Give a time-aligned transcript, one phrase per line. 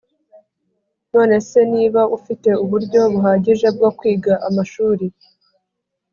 [1.13, 5.05] None se niba ufite uburyo buhagije bwo kwiga amashuri